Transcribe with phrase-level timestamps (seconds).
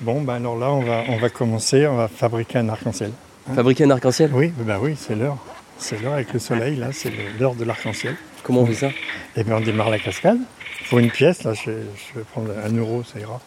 [0.00, 3.12] Bon, ben alors là, on va, on va commencer, on va fabriquer un arc-en-ciel.
[3.54, 4.30] Fabriquer un arc-en-ciel?
[4.32, 5.36] Oui, bah oui, c'est l'heure.
[5.76, 8.16] C'est l'heure avec le soleil, là, c'est l'heure de l'arc-en-ciel.
[8.42, 8.88] Comment on fait ça?
[9.36, 10.38] Et bien on démarre la cascade.
[10.80, 13.40] Il faut une pièce, là, je vais, je vais prendre un euro, ça ira.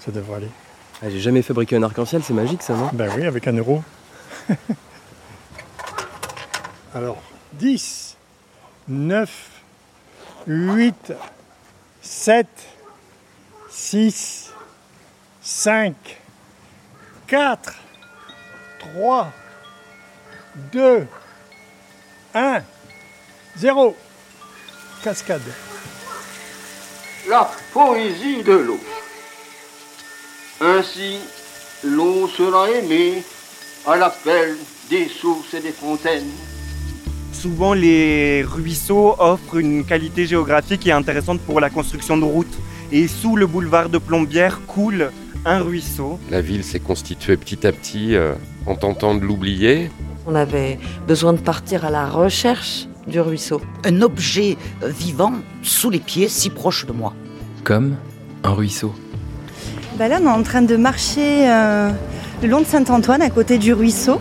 [0.00, 0.48] Ça devrait aller.
[1.02, 2.90] Ah, J'ai jamais fabriqué un arc-en-ciel, c'est magique ça, non?
[2.92, 3.82] Ben oui, avec un euro.
[6.94, 7.22] Alors,
[7.54, 8.16] 10,
[8.88, 9.50] 9,
[10.48, 11.12] 8,
[12.02, 12.46] 7,
[13.70, 14.52] 6,
[15.44, 15.92] 5,
[17.26, 17.74] 4,
[18.94, 19.32] 3,
[20.72, 21.06] 2,
[22.32, 22.62] 1,
[23.56, 23.96] 0.
[25.02, 25.40] Cascade.
[27.28, 28.78] La poésie de l'eau.
[30.60, 31.18] Ainsi,
[31.82, 33.24] l'eau sera aimée
[33.84, 34.56] à l'appel
[34.88, 36.30] des sources et des fontaines.
[37.32, 42.58] Souvent, les ruisseaux offrent une qualité géographique qui est intéressante pour la construction de routes.
[42.92, 45.10] Et sous le boulevard de Plombières coule
[45.44, 46.18] un ruisseau.
[46.30, 48.34] La ville s'est constituée petit à petit euh,
[48.66, 49.90] en tentant de l'oublier.
[50.26, 53.60] On avait besoin de partir à la recherche du ruisseau.
[53.84, 57.12] Un objet vivant sous les pieds, si proche de moi.
[57.64, 57.96] Comme
[58.44, 58.94] un ruisseau.
[59.98, 61.90] Bah là, on est en train de marcher euh,
[62.42, 64.20] le long de Saint-Antoine, à côté du ruisseau.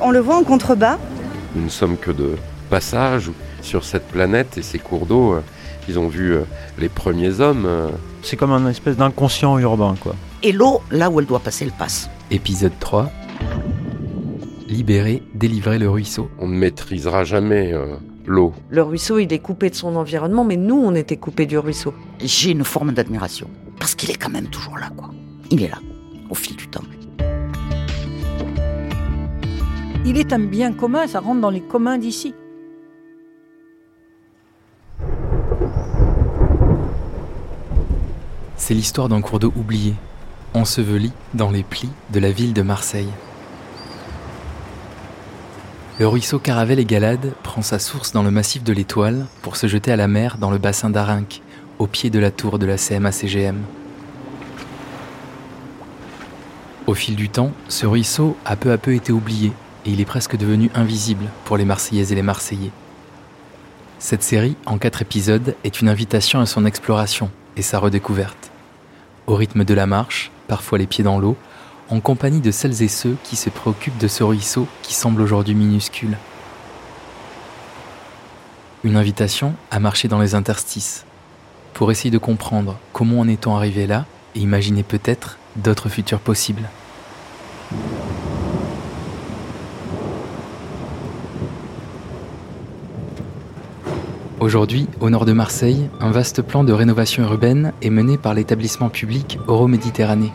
[0.00, 0.98] On le voit en contrebas.
[1.56, 2.36] Nous ne sommes que de
[2.70, 5.32] passage sur cette planète et ces cours d'eau.
[5.32, 5.40] euh,
[5.88, 6.36] ils ont vu
[6.78, 7.66] les premiers hommes.
[8.22, 10.14] C'est comme un espèce d'inconscient urbain, quoi.
[10.44, 12.08] Et l'eau, là où elle doit passer, elle passe.
[12.30, 13.10] Épisode 3.
[14.68, 16.30] Libérer, délivrer le ruisseau.
[16.38, 18.52] on ne maîtrisera jamais euh, l'eau.
[18.70, 21.92] Le ruisseau, il est coupé de son environnement, mais nous, on était coupés du ruisseau.
[22.22, 23.50] J'ai une forme d'admiration.
[23.80, 25.10] Parce qu'il est quand même toujours là, quoi.
[25.50, 25.78] Il est là,
[26.30, 26.82] au fil du temps.
[30.04, 32.32] Il est un bien commun, ça rentre dans les communs d'ici.
[38.56, 39.94] C'est l'histoire d'un cours d'eau oublié,
[40.54, 43.10] enseveli dans les plis de la ville de Marseille.
[45.98, 49.66] Le ruisseau Caravelle et Galade prend sa source dans le massif de l'Étoile pour se
[49.66, 51.42] jeter à la mer dans le bassin d'Arinque,
[51.78, 53.56] au pied de la tour de la CMA-CGM.
[56.86, 59.52] Au fil du temps, ce ruisseau a peu à peu été oublié
[59.84, 62.70] et il est presque devenu invisible pour les Marseillaises et les Marseillais.
[63.98, 68.52] Cette série, en quatre épisodes, est une invitation à son exploration et sa redécouverte.
[69.26, 71.36] Au rythme de la marche, parfois les pieds dans l'eau,
[71.90, 75.54] en compagnie de celles et ceux qui se préoccupent de ce ruisseau qui semble aujourd'hui
[75.54, 76.16] minuscule.
[78.82, 81.04] Une invitation à marcher dans les interstices,
[81.74, 84.04] pour essayer de comprendre comment en est-on arrivé là
[84.34, 86.68] et imaginer peut-être d'autres futurs possibles.
[94.40, 98.88] Aujourd'hui, au nord de Marseille, un vaste plan de rénovation urbaine est mené par l'établissement
[98.88, 100.32] public Euroméditerranée.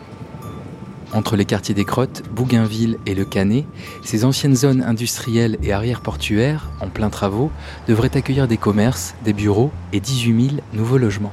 [1.14, 3.64] Entre les quartiers des Crottes, Bougainville et Le Canet,
[4.02, 7.50] ces anciennes zones industrielles et arrière-portuaires, en plein travaux,
[7.88, 11.32] devraient accueillir des commerces, des bureaux et 18 000 nouveaux logements.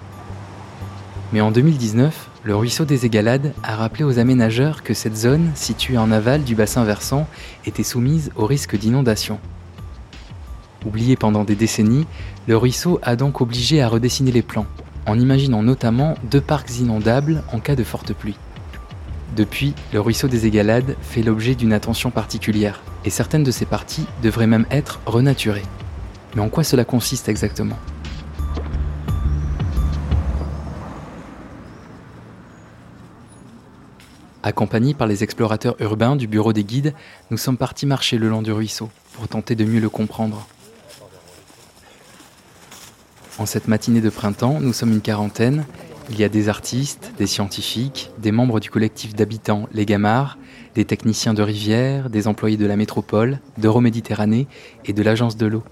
[1.34, 5.98] Mais en 2019, le ruisseau des Égalades a rappelé aux aménageurs que cette zone, située
[5.98, 7.28] en aval du bassin versant,
[7.66, 9.40] était soumise au risque d'inondation.
[10.86, 12.08] Oublié pendant des décennies,
[12.48, 14.66] le ruisseau a donc obligé à redessiner les plans,
[15.06, 18.38] en imaginant notamment deux parcs inondables en cas de forte pluie.
[19.36, 24.06] Depuis, le ruisseau des Égalades fait l'objet d'une attention particulière, et certaines de ses parties
[24.24, 25.66] devraient même être renaturées.
[26.36, 27.78] Mais en quoi cela consiste exactement?
[34.44, 36.96] Accompagnés par les explorateurs urbains du bureau des guides,
[37.30, 40.48] nous sommes partis marcher le long du ruisseau pour tenter de mieux le comprendre.
[43.42, 45.66] En cette matinée de printemps, nous sommes une quarantaine.
[46.12, 50.38] Il y a des artistes, des scientifiques, des membres du collectif d'habitants Les Gamards,
[50.76, 54.46] des techniciens de rivière, des employés de la métropole, d'Euroméditerranée
[54.86, 55.64] et de l'agence de l'eau.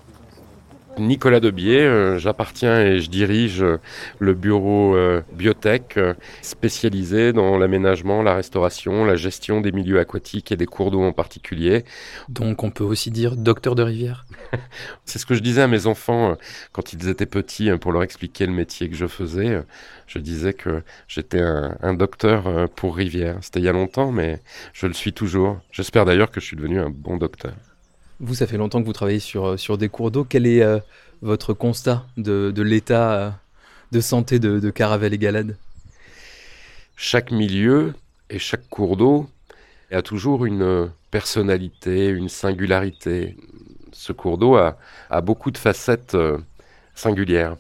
[1.00, 3.78] Nicolas Debier, euh, j'appartiens et je dirige euh,
[4.20, 5.98] le bureau euh, biotech
[6.42, 11.14] spécialisé dans l'aménagement, la restauration, la gestion des milieux aquatiques et des cours d'eau en
[11.14, 11.86] particulier.
[12.28, 14.26] Donc on peut aussi dire docteur de rivière.
[15.06, 16.38] C'est ce que je disais à mes enfants
[16.72, 19.62] quand ils étaient petits pour leur expliquer le métier que je faisais.
[20.08, 23.38] Je disais que j'étais un, un docteur pour rivière.
[23.42, 24.42] C'était il y a longtemps, mais
[24.74, 25.60] je le suis toujours.
[25.72, 27.54] J'espère d'ailleurs que je suis devenu un bon docteur.
[28.22, 30.26] Vous, ça fait longtemps que vous travaillez sur, euh, sur des cours d'eau.
[30.26, 30.80] Quel est euh,
[31.22, 33.30] votre constat de, de l'état euh,
[33.94, 35.56] de santé de, Caravelle et Galade?
[36.98, 37.94] Chaque milieu
[38.30, 39.30] et chaque cours d'eau
[39.90, 43.38] a toujours une personnalité, une singularité.
[43.94, 44.78] Ce cours d'eau a,
[45.10, 46.18] a beaucoup de facettes
[46.96, 47.56] singulières.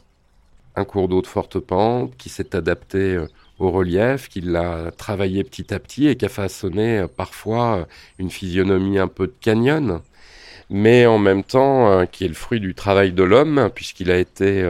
[0.76, 3.18] Un cours d'eau de forte pente qui s'est adapté
[3.60, 7.88] au relief, qui l'a travaillé petit à petit et qui a façonné parfois
[8.20, 10.02] une physionomie un peu de canyon,
[10.70, 14.64] mais en même temps qui est le fruit du travail de l'homme, puisqu'il a été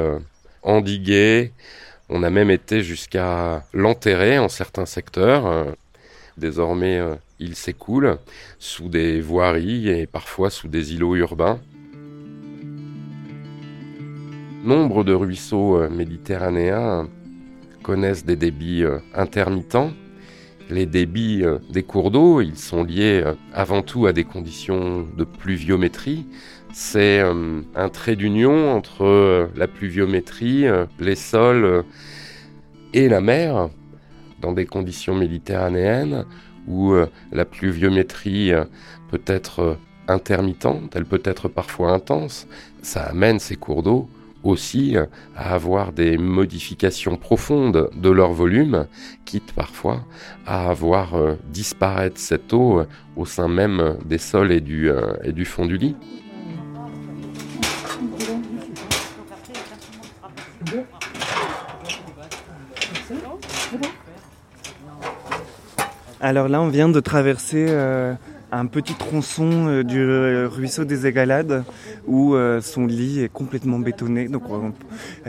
[0.64, 1.52] endigué,
[2.10, 5.76] on a même été jusqu'à l'enterrer en certains secteurs.
[6.38, 7.02] Désormais,
[7.40, 8.18] il s'écoule
[8.60, 11.60] sous des voiries et parfois sous des îlots urbains.
[14.64, 17.08] Nombre de ruisseaux euh, méditerranéens
[17.82, 19.94] connaissent des débits euh, intermittents.
[20.70, 23.24] Les débits euh, des cours d'eau, ils sont liés
[23.54, 26.26] avant tout à des conditions de pluviométrie.
[26.72, 30.66] C'est un trait d'union entre la pluviométrie,
[31.00, 31.84] les sols
[32.94, 33.70] et la mer
[34.40, 36.26] dans des conditions méditerranéennes
[36.68, 36.94] où
[37.32, 38.52] la pluviométrie
[39.10, 39.78] peut être
[40.08, 42.48] intermittente, elle peut être parfois intense.
[42.84, 44.08] Ça amène ces cours d'eau
[44.44, 45.06] aussi euh,
[45.36, 48.88] à avoir des modifications profondes de leur volume,
[49.26, 50.06] quitte parfois
[50.46, 54.90] à avoir euh, disparaître cette eau euh, au sein même des sols et du,
[55.24, 55.96] et du fond du lit.
[66.22, 67.68] Alors là, on vient de traverser
[68.52, 71.64] un petit tronçon euh, du euh, ruisseau des Égalades
[72.08, 74.28] où euh, son lit est complètement bétonné.
[74.28, 74.44] Donc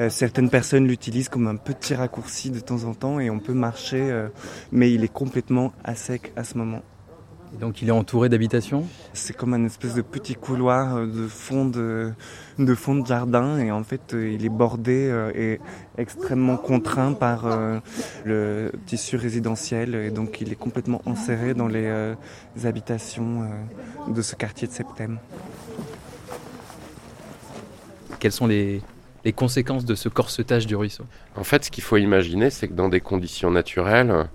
[0.08, 4.28] certaines personnes l'utilisent comme un petit raccourci de temps en temps et on peut marcher,
[4.72, 6.82] mais il est complètement à sec à ce moment
[7.58, 8.86] donc il est entouré d'habitations?
[9.12, 12.12] C'est comme un espèce de petit couloir euh, de fond de,
[12.58, 13.58] de fond de jardin.
[13.58, 15.60] Et en fait euh, il est bordé euh, et
[15.98, 17.46] extrêmement contraint par
[18.24, 19.94] le tissu résidentiel.
[19.94, 22.14] Et donc il est complètement enserré dans les
[22.64, 23.50] habitations
[24.08, 25.18] de ce quartier de Septem.
[28.18, 28.82] Quelles sont les,
[29.24, 31.04] les conséquences de ce corsetage du ruisseau?
[31.36, 34.28] En fait, ce qu'il faut imaginer, c'est que dans des conditions naturelles,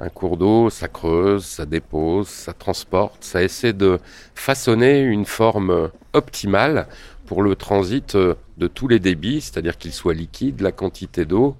[0.00, 3.98] un cours d'eau, ça creuse, ça dépose, ça transporte, ça essaie de
[4.34, 6.88] façonner une forme optimale
[7.26, 11.56] pour le transit euh, de tous les débits, c'est-à-dire qu'ils soient liquides, la quantité d'eau,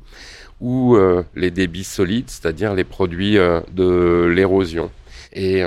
[0.61, 4.91] ou euh, les débits solides, c'est-à-dire les produits euh, de l'érosion.
[5.33, 5.65] Et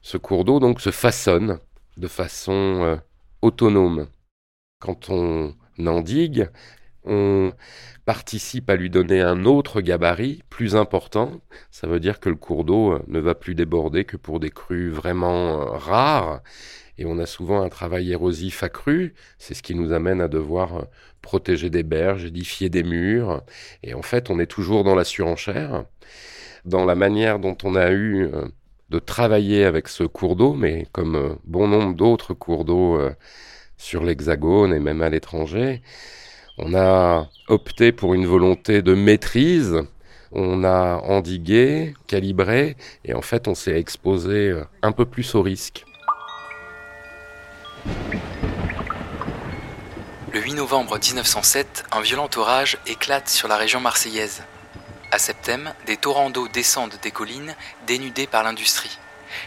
[0.00, 1.58] ce cours d'eau donc se façonne
[1.96, 3.00] de façon
[3.42, 4.06] autonome.
[4.78, 6.48] Quand on endigue,
[7.04, 7.50] on
[8.06, 11.40] participe à lui donner un autre gabarit plus important.
[11.72, 14.50] Ça veut dire que le cours d'eau euh, ne va plus déborder que pour des
[14.50, 16.40] crues vraiment euh, rares.
[16.98, 19.14] Et on a souvent un travail érosif accru.
[19.38, 20.82] C'est ce qui nous amène à devoir euh,
[21.20, 23.42] protéger des berges, édifier des murs.
[23.82, 25.84] Et en fait, on est toujours dans la surenchère,
[26.64, 28.30] dans la manière dont on a eu
[28.90, 33.00] de travailler avec ce cours d'eau, mais comme bon nombre d'autres cours d'eau
[33.76, 35.82] sur l'Hexagone et même à l'étranger.
[36.58, 39.82] On a opté pour une volonté de maîtrise.
[40.32, 45.42] On a endigué, calibré, et en fait, on s'est exposé euh, un peu plus au
[45.42, 45.84] risque.
[50.32, 54.42] Le 8 novembre 1907, un violent orage éclate sur la région marseillaise.
[55.12, 57.54] À Septem, des torrents d'eau descendent des collines,
[57.86, 58.98] dénudées par l'industrie.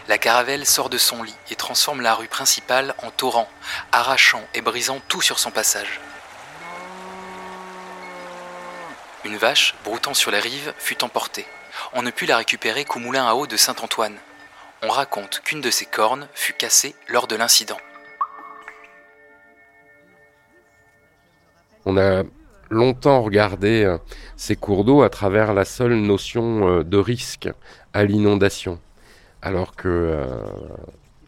[0.08, 3.48] La caravelle sort de son lit et transforme la rue principale en torrent,
[3.90, 6.00] arrachant et brisant tout sur son passage.
[9.24, 11.44] Une vache, broutant sur les rives, fut emportée.
[11.92, 14.16] On ne put la récupérer qu'au moulin à eau de Saint-Antoine.
[14.82, 17.76] On raconte qu'une de ses cornes fut cassée lors de l'incident.
[21.84, 22.22] On a
[22.70, 23.98] longtemps regardé euh,
[24.36, 27.50] ces cours d'eau à travers la seule notion euh, de risque
[27.92, 28.80] à l'inondation.
[29.42, 30.26] Alors que, euh,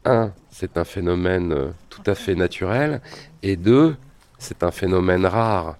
[0.06, 3.02] un, c'est un phénomène tout à fait naturel,
[3.42, 3.96] et deux,
[4.38, 5.76] c'est un phénomène rare.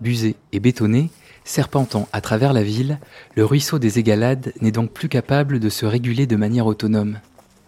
[0.00, 1.10] Busé et bétonné,
[1.44, 2.98] serpentant à travers la ville,
[3.34, 7.18] le ruisseau des Égalades n'est donc plus capable de se réguler de manière autonome.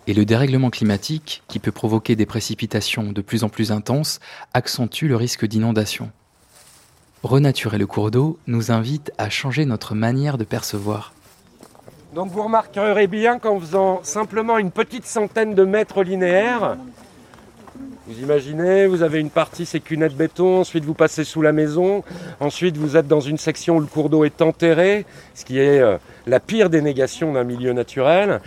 [0.07, 4.19] Et le dérèglement climatique, qui peut provoquer des précipitations de plus en plus intenses,
[4.55, 6.11] accentue le risque d'inondation.
[7.23, 11.13] Renaturer le cours d'eau nous invite à changer notre manière de percevoir.
[12.15, 16.77] Donc vous remarquerez bien qu'en faisant simplement une petite centaine de mètres linéaires,
[18.07, 22.03] vous imaginez, vous avez une partie, c'est cunette béton, ensuite vous passez sous la maison,
[22.41, 25.79] ensuite vous êtes dans une section où le cours d'eau est enterré, ce qui est
[25.79, 28.41] euh, la pire dénégation d'un milieu naturel.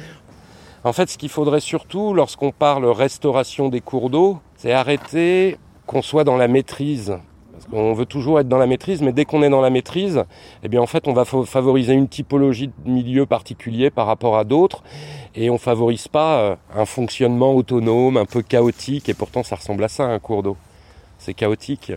[0.83, 5.57] En fait, ce qu'il faudrait surtout, lorsqu'on parle restauration des cours d'eau, c'est arrêter
[5.87, 7.17] qu'on soit dans la maîtrise.
[7.71, 10.23] Qu'on veut toujours être dans la maîtrise, mais dès qu'on est dans la maîtrise,
[10.63, 14.43] eh bien en fait, on va favoriser une typologie de milieu particulier par rapport à
[14.43, 14.83] d'autres
[15.35, 19.83] et on favorise pas euh, un fonctionnement autonome, un peu chaotique, et pourtant ça ressemble
[19.83, 20.57] à ça un cours d'eau.
[21.17, 21.91] C'est chaotique.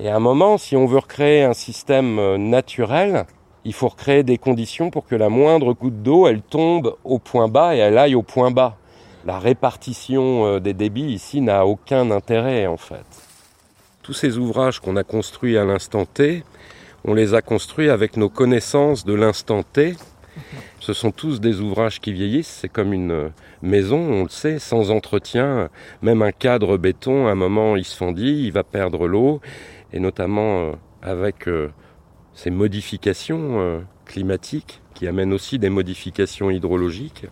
[0.00, 3.24] Et à un moment, si on veut recréer un système euh, naturel,
[3.64, 7.46] il faut recréer des conditions pour que la moindre goutte d'eau, elle tombe au point
[7.46, 8.76] bas et elle aille au point bas.
[9.24, 13.06] La répartition euh, des débits ici n'a aucun intérêt en fait.
[14.02, 16.42] Tous ces ouvrages qu'on a construits à l'instant T,
[17.04, 19.94] on les a construits avec nos connaissances de l'instant T.
[20.80, 23.28] Ce sont tous des ouvrages qui vieillissent, c'est comme une euh,
[23.62, 25.68] maison, on le sait, sans entretien.
[26.02, 29.40] Même un cadre béton, à un moment, il se fendit, il va perdre l'eau,
[29.92, 31.48] et notamment euh, avec
[32.34, 37.26] ces modifications climatiques qui amènent aussi des modifications hydrologiques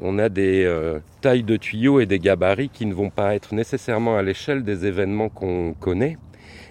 [0.00, 3.54] on a des euh, tailles de tuyaux et des gabarits qui ne vont pas être
[3.54, 6.16] nécessairement à l'échelle des événements qu'on connaît.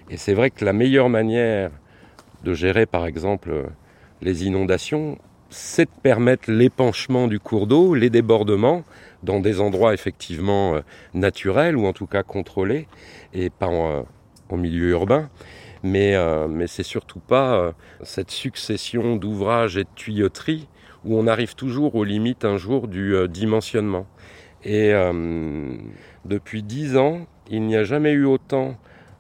[0.10, 1.70] Et c'est vrai que la meilleure manière
[2.44, 3.52] de gérer, par exemple,
[4.22, 5.18] les inondations,
[5.50, 8.84] c'est de permettre l'épanchement du cours d'eau, les débordements,
[9.22, 10.82] dans des endroits effectivement euh,
[11.14, 12.88] naturels ou en tout cas contrôlés,
[13.34, 14.06] et pas en,
[14.52, 15.30] euh, milieu urbain.
[15.82, 16.18] Mais,
[16.50, 20.68] mais c'est surtout pas cette succession d'ouvrages et de tuyauteries
[21.06, 24.06] où on arrive toujours aux limites un jour du euh, dimensionnement.
[24.64, 25.74] Et euh,
[26.26, 28.76] depuis dix ans, il n'y a jamais eu autant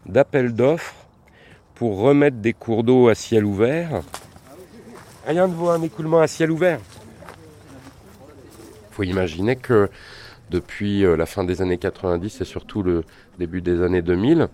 [0.05, 0.95] d'appels d'offres
[1.75, 4.01] pour remettre des cours d'eau à ciel ouvert.
[5.25, 6.79] Rien ne vaut un écoulement à ciel ouvert.
[8.91, 9.89] Il faut imaginer que
[10.49, 13.03] depuis euh, la fin des années 90 et surtout le
[13.37, 14.49] début des années 2000,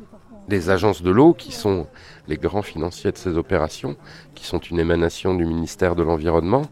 [0.47, 1.87] les agences de l'eau, qui sont
[2.27, 3.95] les grands financiers de ces opérations,
[4.33, 6.63] qui sont une émanation du ministère de l'Environnement,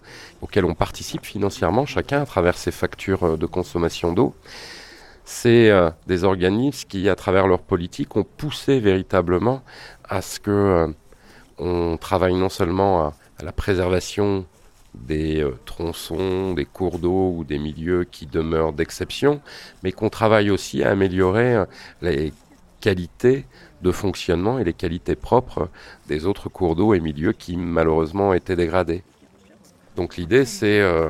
[0.42, 4.36] auxquels on participe financièrement chacun à travers ses factures euh, de consommation d'eau.
[5.26, 9.64] C'est euh, des organismes qui, à travers leur politique, ont poussé véritablement
[10.08, 10.88] à ce que euh,
[11.58, 13.14] on travaille non seulement à,
[13.44, 14.46] la préservation
[14.94, 19.42] des tronçons, des cours d'eau ou des milieux qui demeurent d'exception,
[19.82, 21.64] mais qu'on travaille aussi à améliorer
[22.02, 22.32] les
[22.84, 23.46] qualités
[23.82, 25.70] de fonctionnement et les qualités propres
[26.10, 29.04] des autres cours d'eau et milieux qui malheureusement étaient dégradés.
[29.96, 31.10] Donc l'idée c'est euh,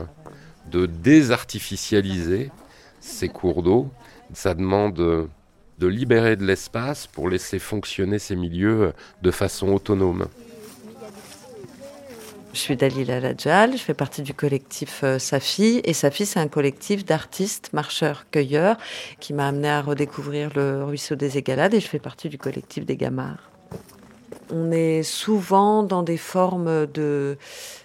[0.70, 2.52] de désartificialiser
[3.00, 3.90] ces cours d'eau.
[4.34, 10.28] Ça demande de libérer de l'espace pour laisser fonctionner ces milieux de façon autonome.
[12.54, 15.82] Je suis Dalila Ladjal, je fais partie du collectif euh, Safi.
[15.86, 18.78] Et Safi, c'est un collectif d'artistes, marcheurs, cueilleurs,
[19.20, 21.74] qui m'a amené à redécouvrir le ruisseau des Égalades.
[21.74, 23.50] Et je fais partie du collectif des Gamards.
[24.52, 27.40] On est souvent dans des formes de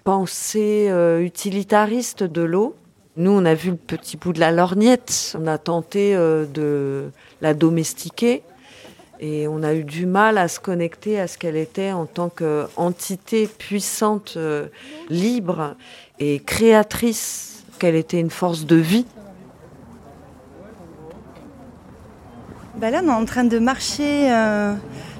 [0.04, 2.76] pensée euh, utilitariste de l'eau.
[3.16, 5.34] Nous, on a vu le petit bout de la lorgnette.
[5.40, 7.10] On a tenté euh, de
[7.40, 8.42] la domestiquer
[9.20, 12.28] et on a eu du mal à se connecter à ce qu'elle était en tant
[12.28, 14.66] qu'entité puissante, euh,
[15.08, 15.74] libre
[16.20, 19.06] et créatrice, qu'elle était une force de vie.
[22.76, 24.74] Bah là, on est en train de marcher euh,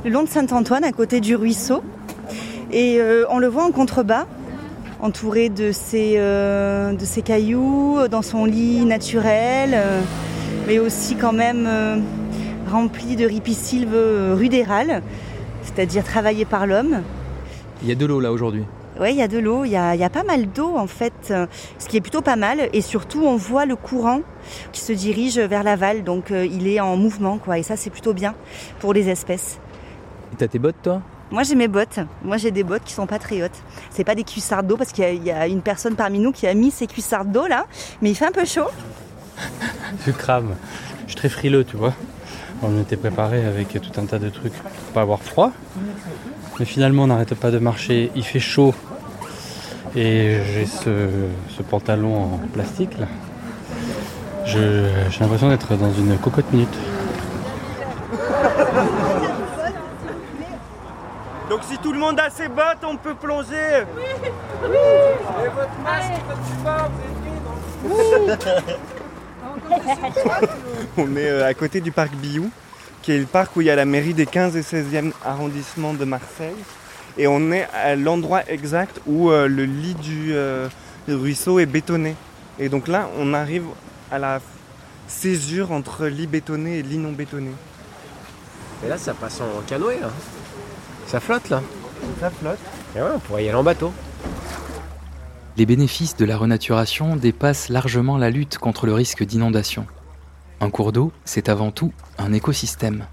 [0.05, 1.83] le long de Saint-Antoine, à côté du ruisseau.
[2.71, 4.27] Et euh, on le voit en contrebas,
[5.01, 9.81] entouré de ces, de ces cailloux, dans son lit naturel,
[10.69, 11.69] mais aussi quand même
[12.69, 13.97] rempli de ripisylves
[14.35, 15.03] rudérales,
[15.63, 17.03] c'est-à-dire travaillé par l'homme.
[17.83, 18.65] Il y a de l'eau là aujourd'hui
[19.01, 21.89] oui, il y a de l'eau, il, y a, pas mal d'eau en fait, ce
[21.89, 22.69] qui est plutôt pas mal.
[22.73, 24.23] Et surtout, on voit le courant
[24.73, 27.59] qui se dirige vers l'aval, donc euh, il est en mouvement, quoi.
[27.59, 28.35] Et ça, c'est plutôt bien
[28.81, 29.61] pour les espèces.
[30.33, 31.01] Et t'as tes bottes, toi?
[31.31, 32.01] Moi, j'ai mes bottes.
[32.23, 33.63] Moi, j'ai des bottes qui sont patriotes.
[33.91, 36.55] C'est pas des cuissards d'eau parce qu'il y, a une personne parmi nous qui a
[36.55, 37.67] mis ces cuissards d'eau là,
[38.03, 38.69] mais il fait un peu chaud.
[40.07, 40.57] Je crame.
[41.07, 41.95] Je suis très frileux, tu vois.
[42.63, 45.53] On était préparé avec tout un tas de trucs pour pas avoir froid.
[46.59, 48.11] Mais finalement, on n'arrête pas de marcher.
[48.17, 48.75] Il fait chaud.
[49.95, 53.07] Et j'ai ce, pantalon en plastique là.
[54.45, 56.77] J'ai l'impression d'être dans une cocotte minute.
[61.49, 63.85] Donc si tout le monde a ses bottes, on peut plonger.
[63.97, 64.77] Oui, oui.
[65.45, 67.09] Et votre masque quand tu
[67.85, 68.49] vous êtes
[70.97, 72.51] On est euh, à côté du parc Biou,
[73.03, 75.95] qui est le parc où il y a la mairie des 15 et 16e arrondissements
[75.95, 76.57] de Marseille.
[77.17, 80.69] Et on est à l'endroit exact où euh, le lit du euh,
[81.09, 82.15] ruisseau est bétonné.
[82.59, 83.65] Et donc là, on arrive
[84.11, 84.41] à la
[85.07, 87.51] césure entre lit bétonné et lit non bétonné.
[88.85, 90.11] Et là, ça passe en canoë, là.
[91.07, 91.63] Ça flotte, là.
[92.21, 92.59] Ça flotte.
[92.95, 93.93] Et ouais, on pourrait y aller en bateau.
[95.59, 99.89] Les bénéfices de la renaturation dépassent largement la lutte contre le risque d'inondation.
[100.61, 103.07] Un cours d'eau, c'est avant tout un écosystème.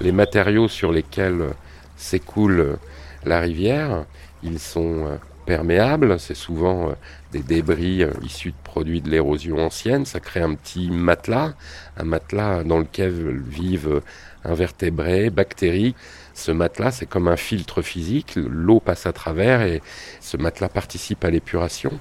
[0.00, 1.48] Les matériaux sur lesquels
[1.96, 2.78] s'écoule
[3.24, 4.04] la rivière,
[4.44, 5.16] ils sont euh,
[5.46, 6.92] perméables, c'est souvent euh,
[7.32, 11.54] des débris euh, issus de produits de l'érosion ancienne, ça crée un petit matelas,
[11.96, 14.00] un matelas dans lequel vivent
[14.44, 15.96] invertébrés, bactéries.
[16.34, 19.80] Ce matelas, c'est comme un filtre physique, l'eau passe à travers et
[20.20, 21.92] ce matelas participe à l'épuration.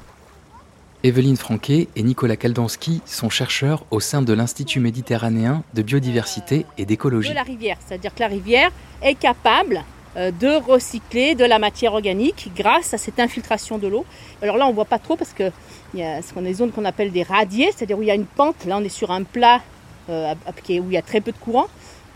[1.03, 6.85] Evelyne Franquet et Nicolas Kaldanski sont chercheurs au sein de l'Institut méditerranéen de biodiversité et
[6.85, 7.29] d'écologie.
[7.29, 8.71] De la rivière, c'est-à-dire que la rivière
[9.01, 9.83] est capable
[10.15, 14.05] euh, de recycler de la matière organique grâce à cette infiltration de l'eau.
[14.41, 15.51] Alors là, on ne voit pas trop parce que
[15.93, 18.11] il y a ce qu'on des zones qu'on appelle des radiers, c'est-à-dire où il y
[18.11, 18.65] a une pente.
[18.65, 19.61] Là, on est sur un plat
[20.09, 20.33] euh,
[20.69, 21.67] où il y a très peu de courant.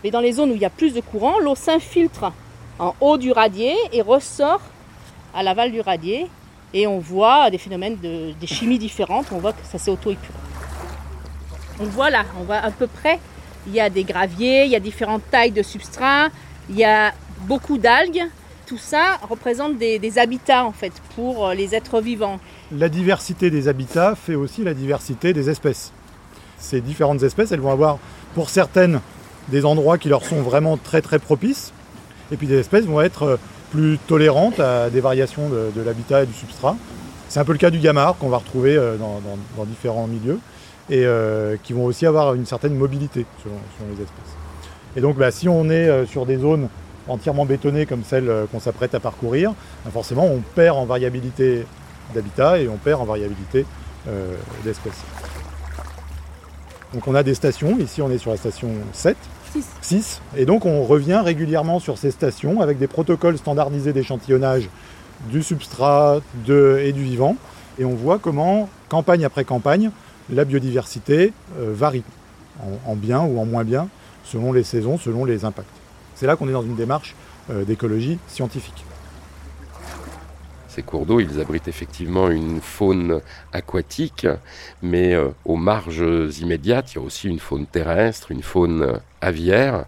[0.04, 2.32] Mais dans les zones où il y a plus de courant, l'eau s'infiltre
[2.78, 4.60] en haut du radier et ressort
[5.34, 6.26] à l'aval du radier.
[6.74, 9.26] Et on voit des phénomènes de des chimies différentes.
[9.32, 10.34] On voit que ça s'est auto-épuré.
[11.80, 13.20] On voit là, on voit à peu près,
[13.66, 16.28] il y a des graviers, il y a différentes tailles de substrats,
[16.68, 17.12] il y a
[17.42, 18.24] beaucoup d'algues.
[18.66, 22.38] Tout ça représente des, des habitats en fait pour euh, les êtres vivants.
[22.72, 25.92] La diversité des habitats fait aussi la diversité des espèces.
[26.58, 27.98] Ces différentes espèces, elles vont avoir
[28.34, 29.00] pour certaines
[29.48, 31.72] des endroits qui leur sont vraiment très très propices,
[32.30, 33.36] et puis des espèces vont être euh,
[33.70, 36.76] plus tolérantes à des variations de, l'habitat et du substrat.
[37.28, 40.38] C'est un peu le cas du gamard qu'on va retrouver euh, dans, différents milieux
[40.88, 43.56] et euh, qui vont aussi avoir une certaine mobilité selon,
[43.94, 44.36] les espèces.
[44.96, 46.68] Et donc bah, si on est sur des zones
[47.08, 49.52] entièrement bétonnées comme celles qu'on s'apprête à parcourir,
[49.84, 51.66] bah, forcément on perd en variabilité
[52.14, 53.66] d'habitat et on perd en variabilité
[54.64, 55.02] d'espèces.
[56.94, 59.14] Donc on a des stations, ici on est sur la station 7,
[59.80, 60.20] 6.
[60.36, 64.68] Et donc on revient régulièrement sur ces stations avec des protocoles standardisés d'échantillonnage
[65.30, 67.36] du substrat et du vivant.
[67.78, 69.90] Et on voit comment, campagne après campagne,
[70.30, 72.02] la biodiversité euh, varie,
[72.60, 73.88] en, en bien ou en moins bien,
[74.24, 75.68] selon les saisons, selon les impacts.
[76.14, 77.14] C'est là qu'on est dans une démarche
[77.50, 78.84] euh, d'écologie scientifique.
[80.82, 83.20] Cours d'eau, ils abritent effectivement une faune
[83.52, 84.26] aquatique,
[84.82, 86.04] mais euh, aux marges
[86.40, 89.84] immédiates, il y a aussi une faune terrestre, une faune aviaire,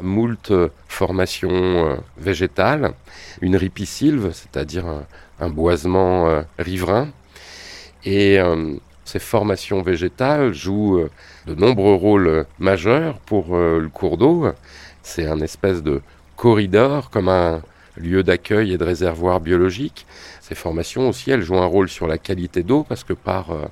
[0.00, 0.52] moult
[0.88, 2.92] formations euh, végétales,
[3.40, 4.84] une ripisylve, c'est-à-dire
[5.40, 7.08] un, boisement euh, riverain,
[8.04, 8.38] et
[9.04, 11.06] ces formations végétales jouent
[11.46, 14.46] de nombreux rôles majeurs pour le cours d'eau.
[15.02, 16.00] C'est un espèce de
[16.36, 17.60] corridor, comme un
[17.96, 20.06] lieu d'accueil et de réservoir biologique.
[20.40, 23.66] Ces formations aussi, elles jouent un rôle sur la qualité d'eau parce que par euh,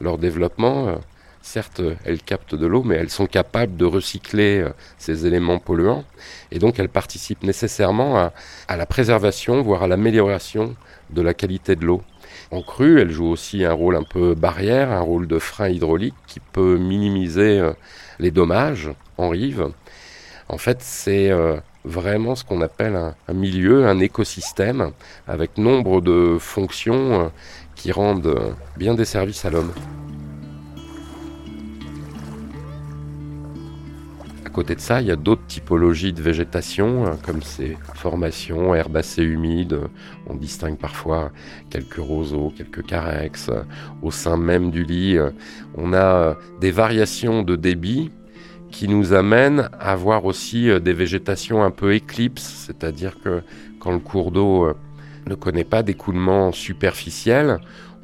[0.00, 0.96] leur développement, euh,
[1.42, 6.04] certes, elles captent de l'eau, mais elles sont capables de recycler euh, ces éléments polluants.
[6.50, 8.30] Et donc, elles participent nécessairement
[8.68, 10.74] à, la préservation, voire à l'amélioration
[11.10, 12.02] de la qualité de l'eau.
[12.50, 16.14] En crue, elle joue aussi un rôle un peu barrière, un rôle de frein hydraulique
[16.26, 17.60] qui peut minimiser
[18.20, 19.68] les dommages en rive.
[20.48, 21.32] En fait, c'est
[21.86, 24.90] vraiment ce qu'on appelle un, un milieu, un écosystème,
[25.26, 27.28] avec nombre de fonctions euh,
[27.76, 29.72] qui rendent euh, bien des services à l'homme.
[34.44, 38.74] À côté de ça, il y a d'autres typologies de végétation, hein, comme ces formations
[38.74, 39.78] herbacées humides.
[40.26, 41.30] On distingue parfois
[41.68, 43.50] quelques roseaux, quelques carex.
[44.02, 45.30] Au sein même du lit, euh,
[45.76, 48.10] on a euh, des variations de débit
[48.76, 53.40] qui nous amènent à voir aussi euh, des végétations un peu éclipses, c'est-à-dire que
[53.80, 54.74] quand le cours d'eau euh,
[55.26, 57.58] ne connaît pas d'écoulement superficiel,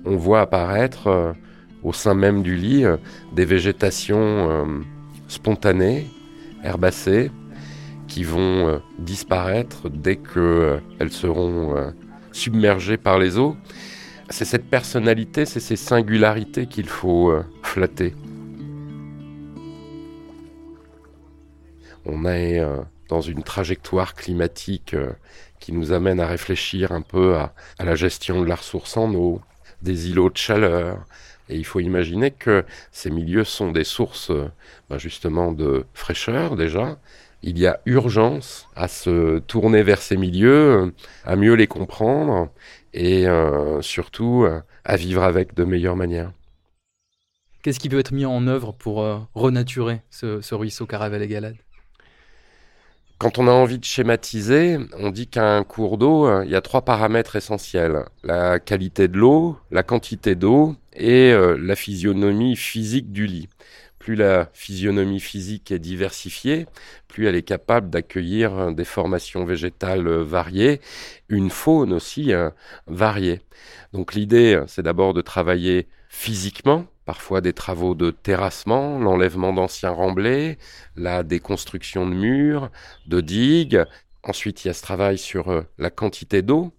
[0.06, 1.32] on voit apparaître euh,
[1.82, 2.84] au sein même du lit
[3.34, 4.64] des végétations
[5.26, 6.06] spontanées,
[6.62, 7.32] herbacées,
[8.06, 11.92] qui vont disparaître dès qu'elles seront
[12.30, 13.56] submergées par les eaux.
[14.30, 18.14] C'est cette personnalité, c'est ces singularités qu'il faut flatter.
[22.04, 25.12] On est euh, dans une trajectoire climatique euh,
[25.60, 29.40] qui nous amène à réfléchir un peu à, la gestion de la ressource en eau,
[29.82, 31.04] des îlots de chaleur.
[31.48, 34.50] Et il faut imaginer que ces milieux sont des sources euh,
[34.90, 36.98] ben, justement de fraîcheur déjà.
[37.44, 42.50] Il y a urgence à se tourner vers ces milieux, à mieux les comprendre
[42.94, 43.26] et
[43.80, 44.46] surtout
[44.84, 46.30] à vivre avec de meilleures manières.
[47.64, 51.56] Qu'est-ce qui peut être mis en œuvre pour renaturer ce, ce ruisseau Caravelle et Galade?
[53.22, 56.60] Quand on a envie de schématiser, on dit qu'un cours d'eau, euh, il y a
[56.60, 58.06] trois paramètres essentiels.
[58.24, 63.48] La qualité de l'eau, la quantité d'eau et euh, la physionomie physique du lit.
[64.00, 66.66] Plus la physionomie physique est diversifiée,
[67.06, 70.80] plus elle est capable d'accueillir euh, des formations végétales variées,
[71.28, 72.32] une faune aussi
[72.88, 73.40] variée.
[73.92, 80.58] Donc l'idée, c'est d'abord de travailler physiquement, parfois des travaux de terrassement, l'enlèvement d'anciens remblais,
[80.94, 82.70] la déconstruction de murs,
[83.06, 83.82] de digues.
[84.22, 86.70] Ensuite, il y a ce travail sur euh, la quantité d'eau,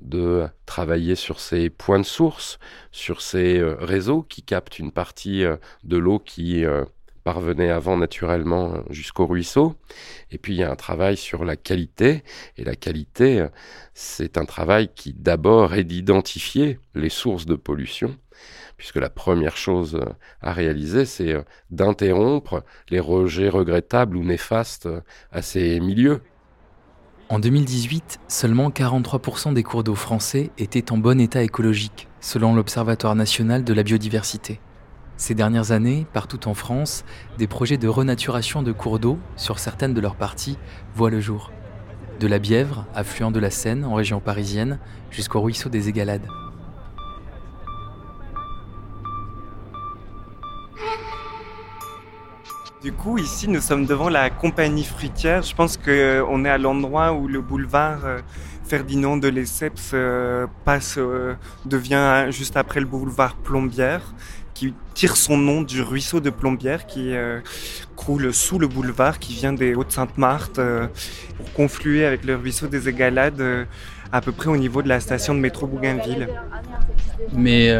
[0.00, 2.58] de travailler sur ces points de source,
[2.92, 6.64] sur ces euh, réseaux qui captent une partie euh, de l'eau qui
[7.24, 9.74] parvenait avant naturellement jusqu'au ruisseau.
[10.30, 12.24] Et puis il y a un travail sur la qualité.
[12.58, 13.46] Et la qualité,
[13.94, 18.16] c'est un travail qui d'abord est d'identifier les sources de pollution
[18.76, 20.00] puisque la première chose
[20.40, 21.36] à réaliser, c'est
[21.70, 24.88] d'interrompre les rejets regrettables ou néfastes
[25.30, 26.20] à ces milieux.
[27.28, 33.14] En 2018, seulement 43% des cours d'eau français étaient en bon état écologique, selon l'Observatoire
[33.14, 34.60] national de la biodiversité.
[35.16, 37.04] Ces dernières années, partout en France,
[37.38, 40.58] des projets de renaturation de cours d'eau, sur certaines de leurs parties,
[40.94, 41.52] voient le jour.
[42.20, 44.78] De la Bièvre, affluent de la Seine en région parisienne,
[45.10, 46.26] jusqu'au ruisseau des Égalades.
[52.82, 55.42] Du coup, ici, nous sommes devant la compagnie fruitière.
[55.42, 58.18] Je pense qu'on est à l'endroit où le boulevard euh,
[58.64, 64.02] Ferdinand de Lesseps euh, passe, euh, devient juste après le boulevard Plombière,
[64.52, 67.12] qui tire son nom du ruisseau de Plombière qui
[67.94, 70.60] coule sous le boulevard, qui vient des Hauts-de-Sainte-Marthe,
[71.36, 73.66] pour confluer avec le ruisseau des Égalades,
[74.10, 76.28] à peu près au niveau de la station de métro Bougainville.
[77.32, 77.72] Mais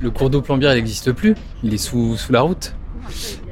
[0.00, 1.34] le cours d'eau Plombière, n'existe plus.
[1.62, 2.74] Il est sous, sous la route.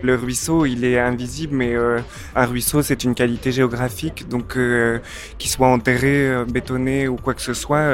[0.03, 2.01] Le ruisseau, il est invisible, mais euh,
[2.35, 4.29] un ruisseau, c'est une qualité géographique.
[4.29, 4.99] Donc, euh,
[5.39, 7.85] qu'il soit enterré, euh, bétonné ou quoi que ce soit,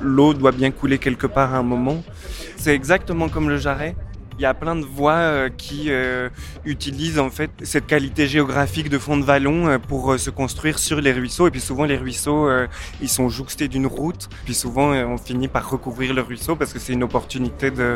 [0.00, 2.02] l'eau doit bien couler quelque part à un moment.
[2.56, 3.96] C'est exactement comme le jarret.
[4.38, 6.28] Il y a plein de voies euh, qui euh,
[6.64, 11.00] utilisent en fait cette qualité géographique de fond de vallon euh, pour se construire sur
[11.00, 11.46] les ruisseaux.
[11.46, 12.48] Et puis souvent les ruisseaux,
[13.00, 14.28] ils sont jouxtés d'une route.
[14.44, 17.94] Puis souvent on finit par recouvrir le ruisseau parce que c'est une opportunité de,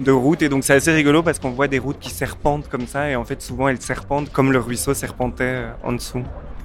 [0.00, 0.42] de route.
[0.42, 3.10] Et donc c'est assez rigolo parce qu'on voit des routes qui serpentent comme ça.
[3.10, 6.22] Et en fait souvent elles serpentent comme le ruisseau serpentait en dessous.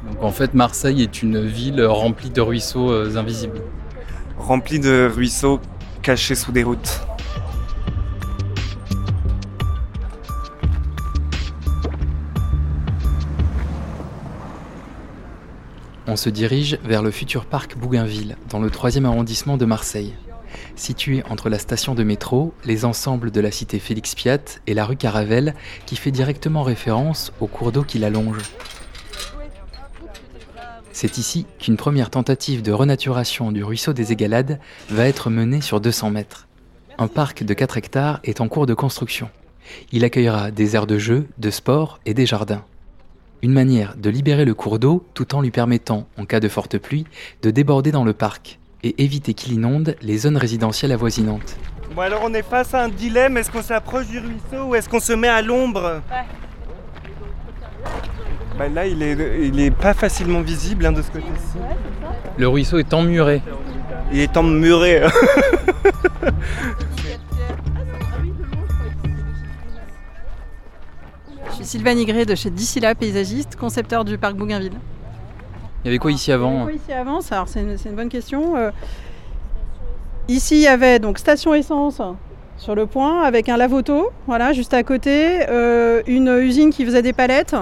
[0.08, 3.62] Donc en fait Marseille est une ville remplie de ruisseaux invisibles.
[4.38, 5.60] Remplie de ruisseaux
[6.04, 7.02] cachés sous des routes.
[16.08, 20.14] On se dirige vers le futur parc Bougainville, dans le 3e arrondissement de Marseille.
[20.76, 24.86] Situé entre la station de métro, les ensembles de la cité Félix Piat et la
[24.86, 25.56] rue Caravelle,
[25.88, 28.38] qui fait directement référence au cours d'eau qui l'allonge.
[30.92, 35.82] C'est ici qu'une première tentative de renaturation du ruisseau des Égalades va être menée sur
[35.82, 36.48] 200 mètres.
[37.00, 39.30] Un parc de 4 hectares est en cours de construction.
[39.92, 42.64] Il accueillera des aires de jeux, de sport et des jardins.
[43.42, 46.78] Une manière de libérer le cours d'eau tout en lui permettant, en cas de forte
[46.78, 47.06] pluie,
[47.42, 51.58] de déborder dans le parc et éviter qu'il inonde les zones résidentielles avoisinantes.
[51.96, 54.90] Bon alors on est face à un dilemme, est-ce qu'on s'approche du ruisseau ou est-ce
[54.90, 56.02] qu'on se met à l'ombre
[58.58, 61.58] bah là il est, il est pas facilement visible hein, de ce côté-ci.
[62.38, 63.42] Le ruisseau est emmuré.
[64.14, 65.02] Il est emmuré.
[71.66, 74.78] suis Sylvain Nigré de chez Dicila Paysagiste, concepteur du parc Bougainville.
[75.84, 78.10] Il y avait quoi ici avant Il y avait quoi ici avant c'est une, bonne
[78.10, 78.56] question.
[78.56, 78.70] Euh,
[80.28, 82.02] ici il y avait donc station essence
[82.58, 87.02] sur le point avec un lave-auto, voilà, juste à côté, euh, une usine qui faisait
[87.02, 87.56] des palettes,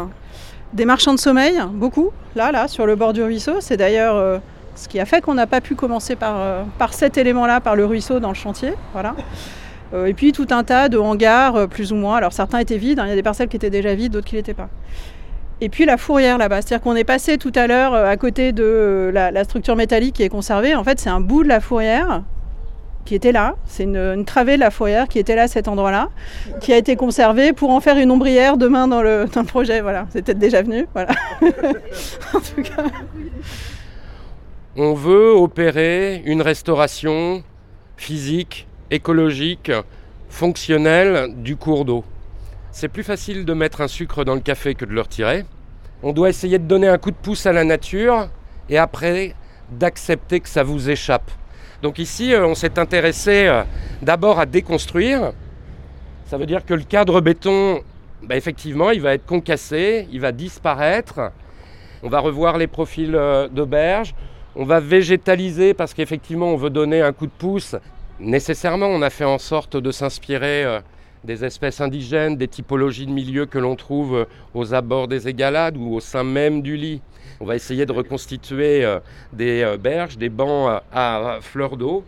[0.74, 3.62] des marchands de sommeil, beaucoup, là, là, sur le bord du ruisseau.
[3.62, 4.38] C'est d'ailleurs euh,
[4.76, 7.86] ce qui a fait qu'on n'a pas pu commencer par, par cet élément-là, par le
[7.86, 9.16] ruisseau dans le chantier, voilà.
[9.94, 12.18] Euh, et puis tout un tas de hangars, euh, plus ou moins.
[12.18, 13.06] Alors certains étaient vides, hein.
[13.06, 14.70] il y a des parcelles qui étaient déjà vides, d'autres qui l'étaient pas.
[15.62, 18.52] Et puis la fourrière là-bas, c'est-à-dire qu'on est passé tout à l'heure euh, à côté
[18.52, 20.76] de la, structure métallique qui est conservée.
[20.76, 22.24] En fait, c'est un bout de la fourrière
[23.06, 23.56] qui était là.
[23.66, 26.10] C'est une, travée de la fourrière qui était là cet endroit-là,
[26.62, 29.82] qui a été conservée pour en faire une ombrière demain dans le, dans le projet.
[29.82, 30.88] Voilà, c'est peut-être déjà venu.
[30.94, 31.12] Voilà.
[31.42, 32.84] en tout cas.
[34.76, 37.44] On veut opérer une restauration
[37.96, 39.72] physique écologique,
[40.30, 42.04] fonctionnel du cours d'eau.
[42.72, 45.46] C'est plus facile de mettre un sucre dans le café que de le retirer.
[46.04, 48.30] On doit essayer de donner un coup de pouce à la nature
[48.70, 49.36] et après
[49.72, 51.32] d'accepter que ça vous échappe.
[51.82, 53.64] Donc ici, euh, on s'est intéressé euh,
[54.02, 55.34] d'abord à déconstruire.
[56.28, 57.82] Ça veut dire que le cadre béton,
[58.22, 61.32] bah, effectivement, il va être concassé, il va disparaître.
[62.04, 64.14] On va revoir les profils euh, d'auberge.
[64.56, 67.76] On va végétaliser parce qu'effectivement, on veut donner un coup de pouce
[68.20, 70.82] Nécessairement, on a fait en sorte de s'inspirer euh,
[71.24, 75.78] des espèces indigènes, des typologies de milieux que l'on trouve euh, aux abords des égalades
[75.78, 77.02] ou au sein même du lit.
[77.40, 79.00] On va essayer de reconstituer euh,
[79.34, 82.04] des berges, des bancs à fleurs d'eau.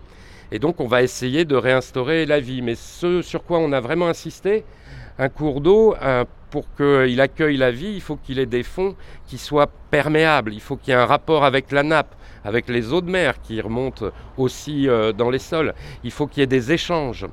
[0.52, 2.62] Et donc on va essayer de réinstaurer la vie.
[2.62, 4.64] Mais ce sur quoi on a vraiment insisté,
[5.18, 8.96] un cours d'eau, euh, pour qu'il accueille la vie, il faut qu'il ait des fonds
[9.28, 10.54] qui soient perméables.
[10.54, 13.42] Il faut qu'il y ait un rapport avec la nappe, avec les eaux de mer
[13.42, 15.74] qui remontent aussi euh, dans les sols.
[16.04, 17.26] Il faut qu'il y ait des échanges.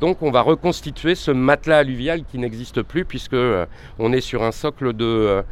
[0.00, 3.66] Donc on va reconstituer ce matelas alluvial qui n'existe plus puisque euh,
[3.98, 5.42] on est sur un socle de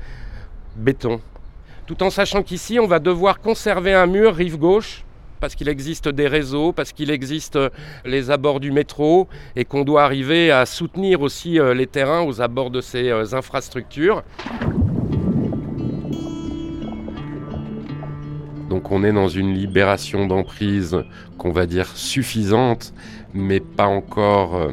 [0.76, 1.20] béton.
[1.86, 5.04] Tout en sachant qu'ici, on va devoir conserver un mur rive gauche
[5.40, 7.70] parce qu'il existe des réseaux, parce qu'il existe euh,
[8.04, 9.26] les abords du métro
[9.56, 13.24] et qu'on doit arriver à soutenir aussi euh, les terrains aux abords de ces euh,
[13.32, 14.22] infrastructures.
[18.68, 20.96] Donc on est dans une libération d'emprise
[21.38, 22.92] qu'on va dire suffisante,
[23.34, 24.70] mais pas encore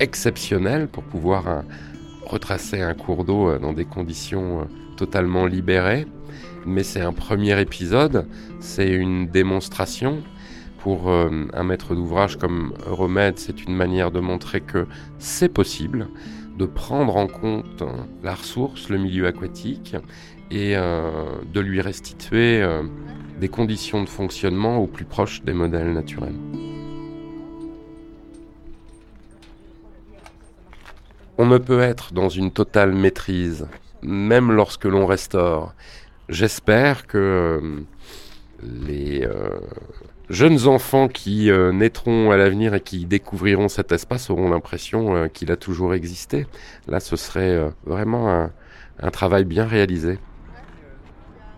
[0.00, 1.62] exceptionnelle pour pouvoir
[2.26, 6.06] retracer un cours d'eau dans des conditions totalement libérées
[6.68, 8.26] mais c'est un premier épisode,
[8.60, 10.22] c'est une démonstration.
[10.78, 14.86] Pour euh, un maître d'ouvrage comme Euromède, c'est une manière de montrer que
[15.18, 16.08] c'est possible
[16.56, 17.84] de prendre en compte
[18.22, 19.96] la ressource, le milieu aquatique,
[20.50, 22.82] et euh, de lui restituer euh,
[23.40, 26.34] des conditions de fonctionnement au plus proche des modèles naturels.
[31.38, 33.68] On ne peut être dans une totale maîtrise,
[34.02, 35.74] même lorsque l'on restaure.
[36.28, 37.80] J'espère que euh,
[38.62, 39.58] les euh,
[40.28, 45.50] jeunes enfants qui euh, naîtront à l'avenir et qui découvriront cet espace auront l'impression qu'il
[45.50, 46.46] a toujours existé.
[46.86, 48.50] Là, ce serait vraiment un,
[49.00, 50.18] un travail bien réalisé.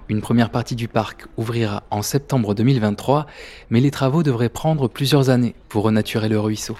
[0.08, 3.26] Une première partie du parc ouvrira en septembre 2023,
[3.70, 6.76] mais les travaux devraient prendre plusieurs années pour renaturer le ruisseau.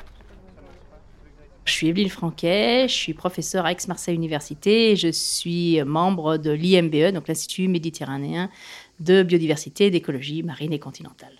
[1.70, 6.50] Je suis Evelyne Franquet, je suis professeure à Aix-Marseille Université et je suis membre de
[6.50, 8.50] l'IMBE, donc l'Institut méditerranéen
[8.98, 11.32] de biodiversité et d'écologie marine et continentale.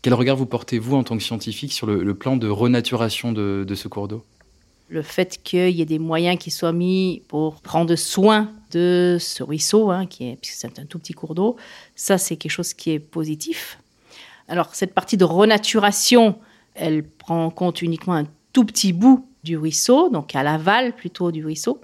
[0.00, 3.66] Quel regard vous portez, vous, en tant que scientifique, sur le, plan de renaturation de,
[3.74, 4.24] ce cours d'eau?
[4.88, 9.42] Le fait qu'il y ait des moyens qui soient mis pour prendre soin de ce
[9.42, 11.56] ruisseau, hein, qui est, puisque c'est un tout petit cours d'eau,
[11.94, 13.78] ça c'est quelque chose qui est positif.
[14.48, 16.38] Alors cette partie de renaturation,
[16.74, 21.30] elle prend en compte uniquement un tout petit bout du ruisseau, donc à l'aval plutôt
[21.30, 21.80] du ruisseau.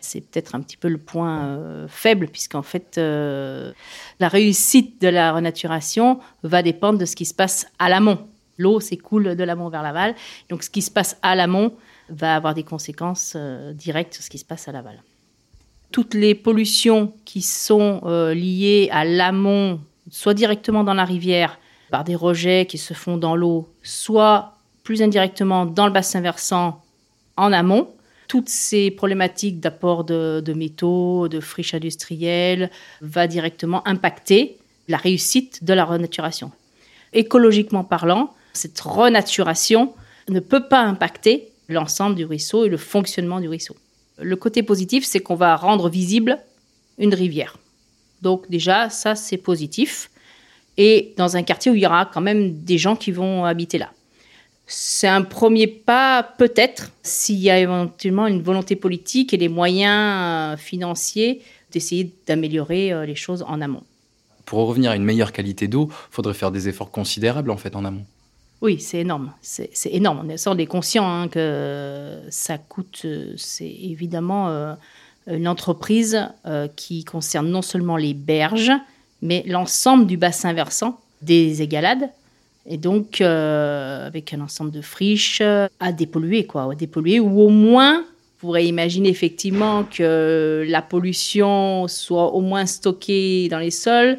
[0.00, 3.72] C'est peut-être un petit peu le point euh, faible, puisqu'en fait, euh,
[4.20, 8.26] la réussite de la renaturation va dépendre de ce qui se passe à l'amont.
[8.58, 10.14] L'eau s'écoule de l'amont vers l'aval,
[10.48, 11.74] donc ce qui se passe à l'amont
[12.08, 15.02] va avoir des conséquences euh, directes sur ce qui se passe à l'aval.
[15.92, 18.00] Toutes les pollutions qui sont
[18.34, 19.80] liées à l'amont,
[20.10, 21.58] soit directement dans la rivière,
[21.90, 26.82] par des rejets qui se font dans l'eau, soit plus indirectement dans le bassin versant
[27.36, 27.88] en amont.
[28.28, 32.70] Toutes ces problématiques d'apport de, métaux, de friches industrielles,
[33.00, 34.56] va directement impacter
[34.88, 36.50] la réussite de la renaturation.
[37.12, 39.94] Écologiquement parlant, cette renaturation
[40.28, 43.76] ne peut pas impacter l'ensemble du ruisseau et le fonctionnement du ruisseau.
[44.18, 46.38] Le côté positif, c'est qu'on va rendre visible
[46.98, 47.58] une rivière.
[48.22, 50.10] Donc déjà, ça, c'est positif.
[50.76, 53.78] Et dans un quartier où il y aura quand même des gens qui vont habiter
[53.78, 53.90] là.
[54.66, 60.54] C'est un premier pas, peut-être, s'il y a éventuellement une volonté politique et des moyens
[60.54, 63.84] euh, financiers d'essayer d'améliorer euh, les choses en amont.
[64.44, 67.76] Pour revenir à une meilleure qualité d'eau, il faudrait faire des efforts considérables en fait
[67.76, 68.04] en amont.
[68.60, 69.32] Oui, c'est énorme.
[69.42, 70.32] C'est énorme.
[70.46, 73.02] On est conscient hein, que ça coûte.
[73.04, 74.76] Euh, c'est évidemment
[75.28, 76.28] une entreprise
[76.76, 78.72] qui concerne non seulement les berges,
[79.22, 82.10] mais l'ensemble du bassin versant des égalades
[82.68, 87.40] et donc euh, avec un ensemble de friches euh, à dépolluer, quoi, à dépolluer, ou
[87.40, 93.70] au moins, on pourrait imaginer effectivement que la pollution soit au moins stockée dans les
[93.70, 94.18] sols.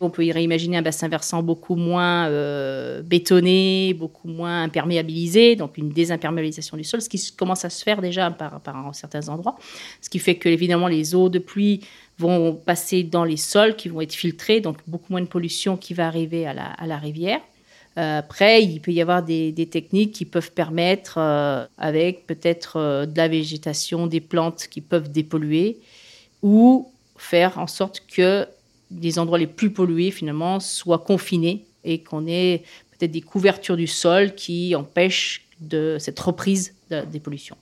[0.00, 5.76] On peut y réimaginer un bassin versant beaucoup moins euh, bétonné, beaucoup moins imperméabilisé, donc
[5.76, 8.60] une désimperméabilisation du sol, ce qui commence à se faire déjà par,
[8.92, 9.56] certains endroits.
[10.00, 11.80] Ce qui fait que évidemment les eaux de pluie
[12.16, 15.94] vont passer dans les sols, qui vont être filtrées, donc beaucoup moins de pollution qui
[15.94, 16.54] va arriver à
[16.86, 17.40] la rivière.
[17.98, 23.06] Euh, après, il peut y avoir des, techniques qui peuvent permettre, euh, avec peut-être euh,
[23.06, 25.78] de la végétation, des plantes qui peuvent dépolluer,
[26.42, 28.46] ou faire en sorte que
[28.92, 33.88] les endroits les plus pollués, finalement, soient confinés et qu'on ait peut-être des couvertures du
[33.88, 37.56] sol qui empêchent de cette reprise des pollutions.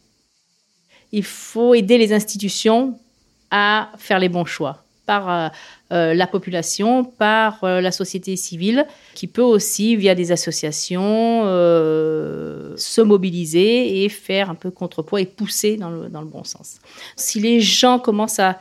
[1.13, 2.99] Il faut aider les institutions
[3.51, 5.49] à faire les bons choix par euh,
[5.93, 11.45] euh, la population, par euh, la société civile, qui peut aussi, via des associations,
[12.77, 16.81] se mobiliser et faire un peu contrepoids et pousser dans le, bon sens.
[17.15, 18.59] Si les gens commencent à,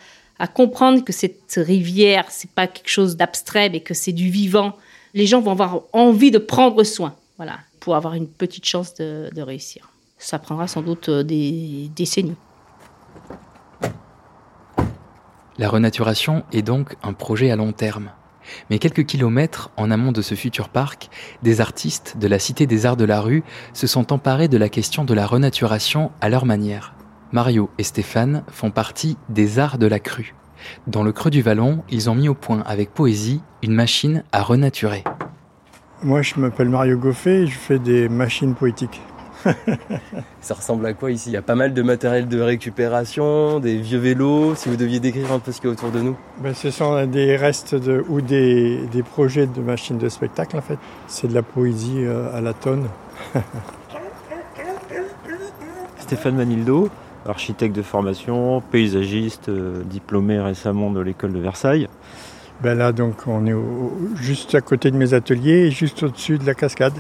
[0.54, 4.76] comprendre que cette rivière, c'est pas quelque chose d'abstrait, mais que c'est du vivant,
[5.14, 9.42] les gens vont avoir envie de prendre soin, voilà, pour avoir une petite chance de
[9.42, 9.90] réussir.
[10.18, 12.36] Ça prendra sans doute des décennies.
[15.58, 18.12] La renaturation est donc un projet à long terme.
[18.70, 21.10] Mais quelques kilomètres en amont de ce futur parc,
[21.44, 24.68] des artistes de la Cité des Arts de la Rue se sont emparés de la
[24.68, 26.94] question de la renaturation à leur manière.
[27.32, 30.36] Mario et Stéphane font partie des Arts de la Crue.
[30.88, 34.42] Dans le creux du vallon, ils ont mis au point avec poésie une machine à
[34.42, 35.06] renaturer.
[36.04, 39.02] Moi, je m'appelle Mario Goffet et je fais des machines poétiques.
[40.42, 41.30] Ça ressemble à quoi ici?
[41.30, 44.56] Il y a pas mal de matériel de récupération, des vieux vélos.
[44.56, 46.16] Si vous deviez décrire un peu ce qu'il y a autour de nous?
[46.40, 50.62] Ben, Ce sont des restes de, ou des, des, projets de machines de spectacle en
[50.62, 50.78] fait.
[51.08, 52.88] C'est de la poésie euh, à la tonne.
[56.00, 56.90] Stéphane Manildo,
[57.26, 61.88] architecte de formation, paysagiste, euh, diplômé récemment de l'école de Versailles.
[62.62, 66.38] Ben là donc on est au, juste à côté de mes ateliers et juste au-dessus
[66.38, 66.94] de la cascade.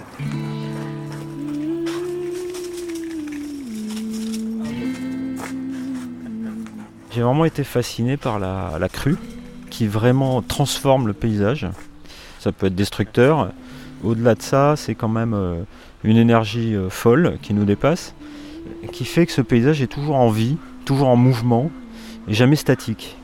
[7.15, 9.15] J'ai vraiment été fasciné par la, crue
[9.69, 11.65] qui vraiment transforme le paysage.
[12.39, 13.53] Ça peut être destructeur.
[14.03, 15.63] Au-delà de ça, c'est quand même euh,
[16.03, 18.13] une énergie euh, folle qui nous dépasse,
[18.91, 21.71] qui fait que ce paysage est toujours en vie, toujours en mouvement
[22.27, 23.15] et jamais statique.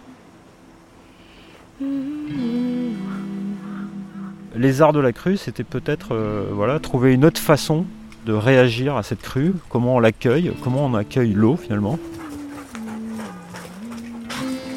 [4.55, 7.85] Les arts de la crue, c'était peut-être euh, voilà, trouver une autre façon
[8.25, 11.99] de réagir à cette crue, comment on l'accueille, comment on accueille l'eau finalement.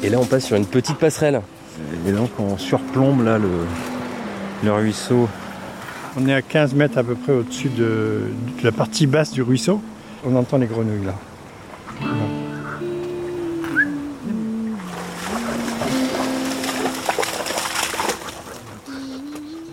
[0.05, 1.41] Et là, on passe sur une petite passerelle.
[2.07, 3.49] Et donc, on surplombe là le,
[4.63, 5.27] le ruisseau.
[6.15, 9.41] On est à 15 mètres à peu près au-dessus de, de, la partie basse du
[9.41, 9.81] ruisseau.
[10.23, 11.15] On entend les grenouilles là.
[12.01, 12.07] là.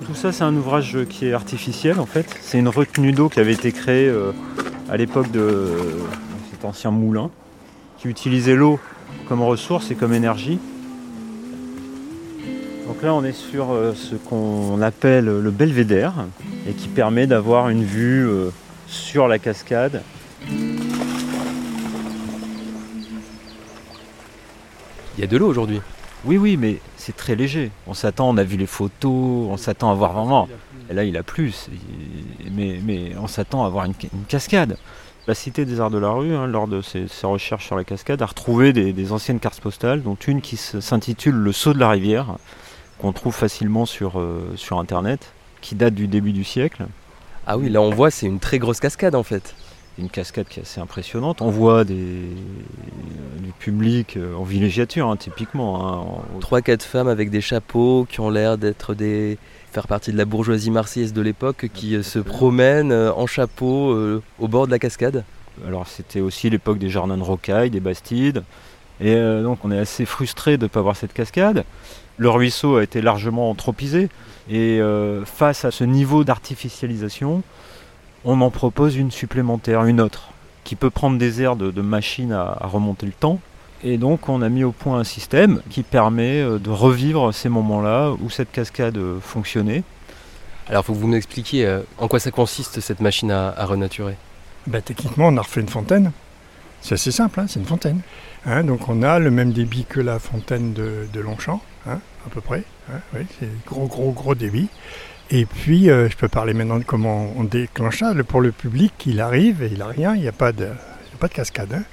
[0.07, 2.25] Tout ça, c'est un ouvrage qui est artificiel en fait.
[2.41, 4.33] C'est une retenue d'eau qui avait été créée euh,
[4.89, 5.77] à l'époque de euh,
[6.51, 7.29] cet ancien moulin
[7.99, 8.81] qui utilisait l'eau
[9.29, 10.59] comme ressource et comme énergie.
[12.87, 16.13] Donc là on est sur euh, ce qu'on appelle le belvédère
[16.69, 18.51] et qui permet d'avoir une vue euh,
[18.87, 20.03] sur la cascade.
[20.51, 20.81] Il
[25.19, 25.81] y a de l'eau aujourd'hui.
[26.25, 27.71] Oui oui mais c'est très léger.
[27.87, 30.49] On s'attend, on a vu les photos, on s'attend à voir vraiment.
[30.91, 31.69] Et là il a plus.
[32.51, 34.77] Mais, mais on s'attend à voir une, une cascade.
[35.29, 37.85] La Cité des Arts de la Rue, hein, lors de ses, ses, recherches sur la
[37.85, 41.79] cascade, a retrouvé des, des anciennes cartes postales, dont une qui s'intitule Le Saut de
[41.79, 42.39] la Rivière,
[42.99, 46.87] qu'on trouve facilement sur, euh, sur Internet, qui date du début du siècle.
[47.47, 49.55] Ah oui, là on voit, c'est une très grosse cascade en fait.
[49.99, 51.43] Une cascade qui est assez impressionnante.
[51.43, 56.21] On voit des, du public en villégiature, hein, typiquement.
[56.21, 56.39] Hein.
[56.41, 59.39] Trois, quatre femmes avec des chapeaux qui ont l'air d'être des,
[59.73, 63.93] faire partie de la bourgeoisie marseillaise de l'époque qui euh, se promènent euh, en chapeau
[63.93, 65.25] euh, au bord de la cascade.
[65.67, 68.43] Alors c'était aussi l'époque des jardins de rocaille, des bastides.
[69.01, 71.65] Et donc on est assez frustré de ne pas voir cette cascade.
[72.19, 74.09] Le ruisseau a été largement anthropisé.
[74.49, 74.81] Et
[75.25, 77.43] face à ce niveau d'artificialisation,
[78.25, 80.29] on en propose une supplémentaire, une autre,
[80.63, 83.41] qui peut prendre des airs de, machine à remonter le temps.
[83.85, 87.49] Et donc on a mis au point un système qui permet euh, de revivre ces
[87.49, 89.83] moments-là où cette cascade euh, fonctionnait.
[90.69, 94.17] Alors il faut que vous m'expliquiez en quoi ça consiste cette machine à, à renaturer?
[94.67, 96.13] Bah, techniquement on a refait une fontaine.
[96.81, 98.01] C'est assez simple, hein, c'est une fontaine.
[98.47, 102.31] Hein, donc on a le même débit que la fontaine de, de Longchamp, hein, à
[102.31, 102.65] peu près.
[103.15, 104.69] oui, c'est gros gros gros débit.
[105.31, 108.13] Et puis euh, je peux parler maintenant de comment on déclenche ça.
[108.27, 110.69] Pour le public, il arrive et il n'a rien, il n'y a pas de
[111.23, 111.73] pas de cascade.
[111.73, 111.85] Hein.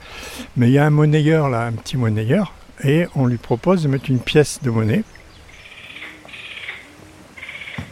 [0.58, 2.52] Mais il y a un monnayeur là, un petit monnayeur,
[2.84, 5.04] et on lui propose de mettre une pièce de monnaie.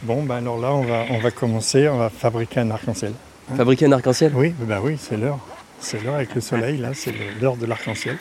[0.02, 3.12] Bon, ben alors là, on va, on va commencer, on va fabriquer un arc-en-ciel.
[3.52, 3.56] Hein.
[3.56, 4.32] Fabriquer un arc-en-ciel?
[4.34, 5.38] Oui, ben oui, c'est l'heure.
[5.78, 8.18] C'est l'heure avec le soleil, là, c'est l'heure de l'arc-en-ciel.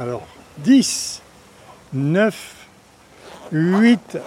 [0.00, 0.26] Alors,
[0.58, 1.22] 10,
[1.92, 2.66] 9,
[3.52, 4.18] 8,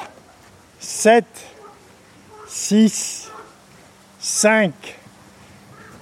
[0.80, 1.26] 7,
[2.48, 3.32] 6,
[4.18, 4.72] 5,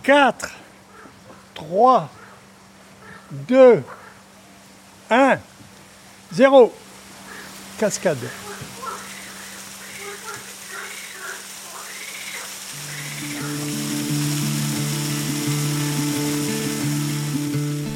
[0.04, 0.65] 4,
[1.56, 2.10] 3,
[3.48, 3.82] 2,
[5.10, 5.38] 1,
[6.34, 6.74] 0.
[7.80, 8.18] Cascade.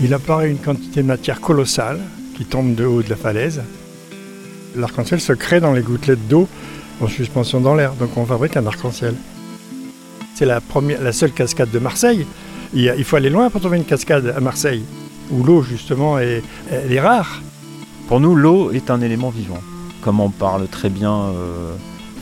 [0.01, 1.99] Il apparaît une quantité de matière colossale
[2.35, 3.61] qui tombe de haut de la falaise.
[4.75, 6.47] L'arc-en-ciel se crée dans les gouttelettes d'eau
[7.01, 9.15] en suspension dans l'air, donc on fabrique un arc-en-ciel.
[10.35, 10.61] C'est la,
[11.01, 12.25] la seule cascade de Marseille
[12.73, 14.83] il faut aller loin pour trouver une cascade à Marseille,
[15.31, 17.41] où l'eau justement est, elle est rare.
[18.07, 19.61] Pour nous, l'eau est un élément vivant,
[20.01, 21.73] comme en parle très bien euh,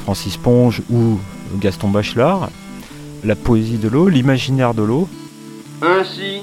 [0.04, 1.18] Francis Ponge ou
[1.60, 2.50] Gaston Bachelard.
[3.24, 5.08] La poésie de l'eau, l'imaginaire de l'eau.
[5.82, 6.42] Ainsi,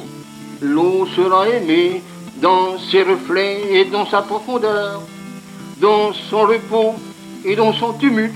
[0.61, 2.03] l'eau sera aimée
[2.41, 5.03] dans ses reflets et dans sa profondeur,
[5.81, 6.95] dans son repos
[7.45, 8.35] et dans son tumulte.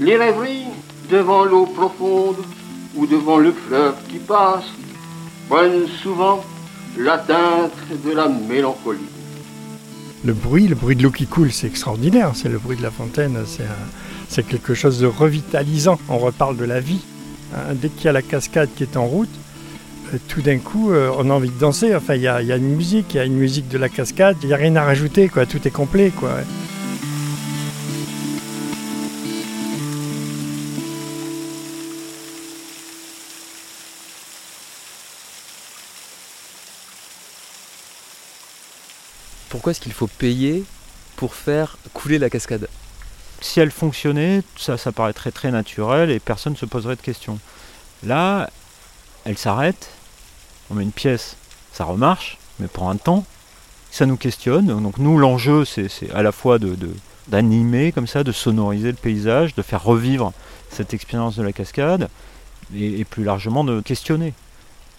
[0.00, 0.66] Les rêveries
[1.10, 2.36] devant l'eau profonde
[2.96, 4.64] ou devant le fleuve qui passe
[5.48, 6.44] prennent souvent
[6.98, 7.72] l'atteinte
[8.04, 9.00] de la mélancolie.
[10.24, 12.30] Le bruit, le bruit de l'eau qui coule, c'est extraordinaire.
[12.34, 13.36] C'est le bruit de la fontaine,
[14.28, 15.98] c'est quelque chose de revitalisant.
[16.08, 17.00] On reparle de la vie.
[17.54, 19.28] Hein, dès qu'il y a la cascade qui est en route,
[20.12, 21.94] euh, tout d'un coup, euh, on a envie de danser.
[21.94, 24.36] Enfin, il y, a, une musique, il y a une musique de la cascade.
[24.42, 25.46] Il n'y a rien à rajouter, quoi.
[25.46, 26.30] Tout est complet, quoi.
[39.48, 40.64] Pourquoi est-ce qu'il faut payer
[41.16, 42.68] pour faire couler la cascade?
[43.40, 47.38] Si elle fonctionnait, ça, ça paraîtrait très naturel et personne ne se poserait de questions.
[48.04, 48.50] Là,
[49.24, 49.90] elle s'arrête,
[50.70, 51.36] on met une pièce,
[51.72, 53.24] ça remarche, mais pour un temps,
[53.90, 54.66] ça nous questionne.
[54.66, 56.76] Donc nous, l'enjeu, c'est à la fois de,
[57.28, 60.32] d'animer comme ça, de sonoriser le paysage, de faire revivre
[60.70, 62.08] cette expérience de la cascade,
[62.74, 64.32] et plus largement de questionner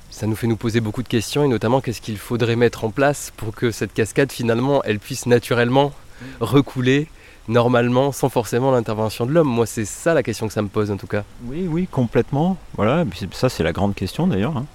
[0.10, 2.90] ça nous fait nous poser beaucoup de questions et notamment qu'est-ce qu'il faudrait mettre en
[2.90, 5.92] place pour que cette cascade finalement elle puisse naturellement
[6.40, 7.08] recouler
[7.48, 9.50] normalement sans forcément l'intervention de l'homme?
[9.50, 11.24] Moi c'est ça la question que ça me pose en tout cas.
[11.46, 12.58] Oui oui complètement.
[12.76, 14.56] Voilà, ça c'est la grande question d'ailleurs.
[14.58, 14.66] Hein.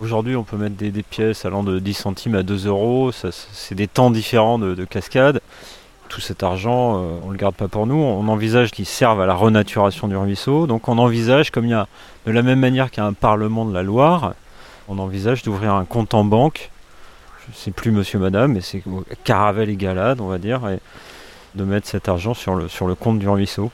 [0.00, 3.88] Aujourd'hui on peut mettre des, pièces allant de 10 centimes à 2 euros, c'est des
[3.88, 5.40] temps différents de, cascade.
[6.08, 7.96] Tout cet argent, euh, on ne le garde pas pour nous.
[7.96, 10.68] On envisage qu'il serve à la renaturation du ruisseau.
[10.68, 11.88] Donc on envisage, comme il y a
[12.26, 14.34] de la même manière qu'il y a un parlement de la Loire,
[14.88, 16.70] on envisage d'ouvrir un compte en banque.
[17.46, 18.82] Je ne sais plus monsieur, madame, mais c'est
[19.24, 20.80] Caravelle et Galade, on va dire, et
[21.54, 23.70] de mettre cet argent sur le, sur le compte du ruisseau.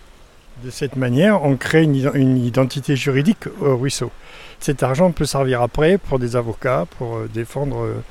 [0.63, 4.11] De cette manière, on crée une, identité juridique au ruisseau.
[4.61, 8.03] Cet argent peut servir après pour des avocats, pour euh, défendre euh,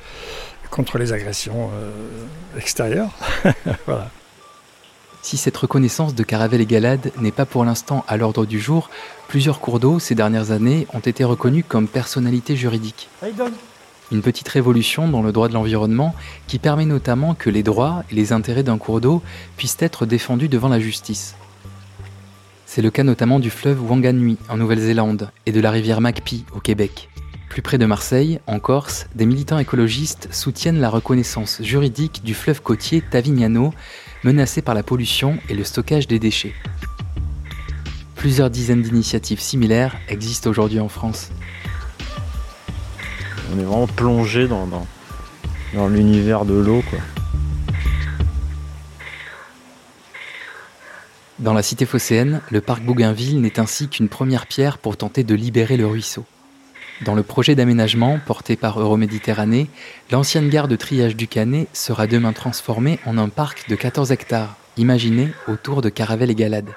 [0.70, 1.90] contre les agressions euh,
[2.58, 3.10] extérieures.
[3.86, 4.10] voilà.
[5.22, 8.90] Si cette reconnaissance de Caravelle et Galade n'est pas pour l'instant à l'ordre du jour,
[9.28, 13.08] plusieurs cours d'eau ces dernières années ont été reconnus comme personnalité juridique.
[14.10, 16.14] Une petite révolution dans le droit de l'environnement
[16.48, 19.22] qui permet notamment que les droits et les intérêts d'un cours d'eau
[19.56, 21.36] puissent être défendus devant la justice.
[22.66, 26.58] C'est le cas notamment du fleuve Wanganui en Nouvelle-Zélande et de la rivière Macpie au
[26.58, 27.08] Québec.
[27.52, 32.62] Plus près de Marseille, en Corse, des militants écologistes soutiennent la reconnaissance juridique du fleuve
[32.62, 33.74] côtier Tavignano
[34.24, 36.54] menacés par la pollution et le stockage des déchets.
[38.16, 41.28] Plusieurs dizaines d'initiatives similaires existent aujourd'hui en France.
[43.54, 44.66] On est vraiment plongé dans,
[45.74, 46.82] dans, l'univers de l'eau.
[51.38, 55.34] Dans la cité phocéenne, le parc Bougainville n'est ainsi qu'une première pierre pour tenter de
[55.34, 56.24] libérer le ruisseau.
[57.00, 59.68] Dans le projet d'aménagement porté par Euroméditerranée,
[60.10, 64.56] l'ancienne gare de triage du Canet sera demain transformée en un parc de 14 hectares,
[64.76, 66.70] imaginé autour de Caravelle et Galade.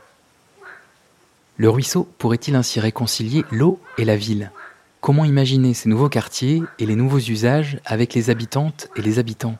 [1.57, 4.51] Le ruisseau pourrait-il ainsi réconcilier l'eau et la ville?
[4.99, 9.57] Comment imaginer ces nouveaux quartiers et les nouveaux usages avec les habitantes et les habitants?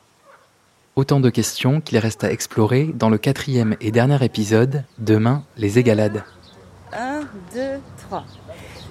[0.96, 5.78] Autant de questions qu'il reste à explorer dans le quatrième et dernier épisode, Demain les
[5.78, 6.24] égalades.
[6.92, 7.20] 1,
[7.54, 7.60] 2,
[8.08, 8.24] 3.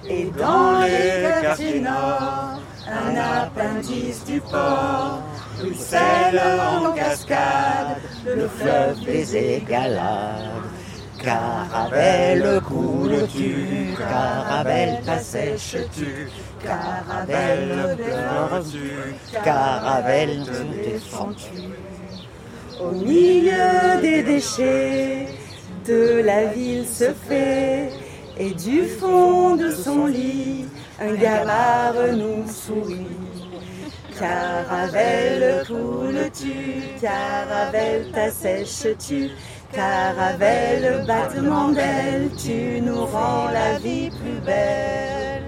[0.08, 5.24] Et dans les quartiers nord, un appendice du port,
[5.60, 10.52] ruisselle en cascade, le fleuve des égalades.
[11.24, 16.30] Caravelle coule-tu, caravelle t'assèches-tu,
[16.64, 21.64] caravelle pleures-tu, caravelle te défends-tu.
[22.80, 25.28] Au milieu des déchets,
[25.88, 27.90] de la ville se fait
[28.38, 30.66] et du fond de son lit,
[31.00, 33.08] un gamard nous sourit.
[34.20, 39.30] Caravelle coule-tu, caravelle t'assèches-tu,
[39.74, 45.44] caravelle battement d'aile, tu nous rends la vie plus belle.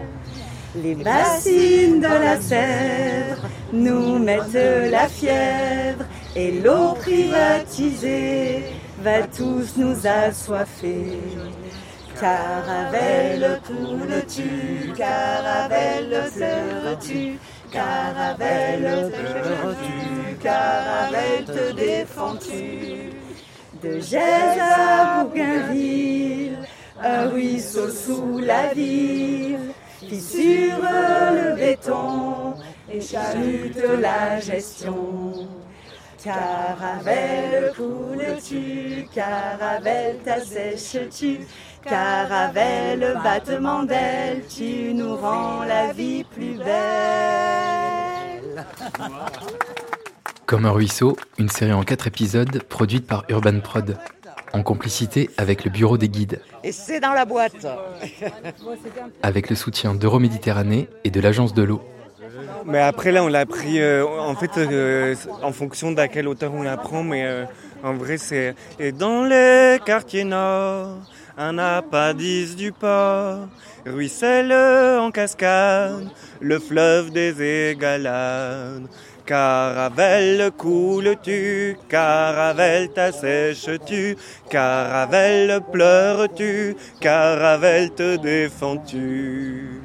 [0.76, 6.04] Les bassines de la Sèvre nous mettent la fièvre
[6.36, 8.64] et l'eau privatisée
[9.02, 11.18] va tous nous assoiffer.
[12.20, 17.38] Caravelle coule-tu, caravelle pleures-tu,
[17.72, 23.12] caravelle pleures-tu, caravelle te défends-tu?
[23.84, 26.58] De Gèze à Bougainville,
[27.04, 32.56] un ruisseau sous la ville, fissure le béton
[32.92, 35.48] et chalute la gestion.
[36.24, 41.42] Caravelle coule-tu, caravelle t'assèches-tu,
[41.90, 48.66] caravelle battement d'ailes, tu nous rends la vie plus belle.
[50.46, 53.98] Comme un ruisseau, une série en quatre épisodes produite par Urban Prod,
[54.54, 57.68] en complicité avec le Bureau des guides, Et c'est dans la boîte.
[59.24, 61.82] avec le soutien d'Euroméditerranée et de l'Agence de l'eau.
[62.66, 66.54] Mais après là, on l'a pris euh, en fait euh, en fonction d'à quelle hauteur
[66.54, 67.46] on la prend, mais euh,
[67.84, 70.98] en vrai c'est et dans les quartiers nord,
[71.38, 73.48] un appendice du port,
[73.86, 76.10] ruisselle en cascade,
[76.42, 78.88] le fleuve des égalades.
[79.26, 84.16] Caravelle coules-tu, caravelle t'assèches-tu,
[84.50, 89.82] caravelle pleures-tu, caravelle te défends-tu?